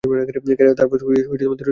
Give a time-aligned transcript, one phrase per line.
[0.77, 1.67] তারপর দূরে সরে যেতেন।